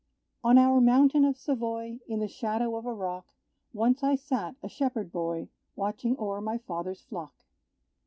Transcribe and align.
On 0.43 0.57
our 0.57 0.81
mountain 0.81 1.23
of 1.25 1.37
Savoy, 1.37 1.99
In 2.07 2.21
the 2.21 2.27
shadow 2.27 2.75
of 2.75 2.87
a 2.87 2.91
rock, 2.91 3.27
Once 3.71 4.01
I 4.01 4.15
sat, 4.15 4.55
a 4.63 4.67
shepherd 4.67 5.11
boy, 5.11 5.49
Watching 5.75 6.15
o'er 6.17 6.41
my 6.41 6.57
father's 6.57 7.01
flock. 7.03 7.45